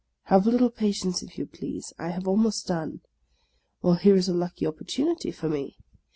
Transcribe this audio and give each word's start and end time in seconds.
Have 0.23 0.47
a 0.47 0.49
little 0.49 0.71
patience, 0.71 1.21
if 1.21 1.37
you 1.37 1.45
please; 1.45 1.93
I 1.99 2.07
have 2.09 2.27
almost 2.27 2.65
done. 2.65 3.01
Well, 3.83 3.93
here 3.97 4.15
is 4.15 4.27
a 4.27 4.33
lucky 4.33 4.65
opportunity 4.65 5.29
for 5.29 5.47
me. 5.47 5.77